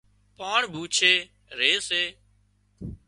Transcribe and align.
پاڻ 0.37 0.59
ڀوڇي 0.73 1.13
ري 1.57 1.71
سي 1.87 2.03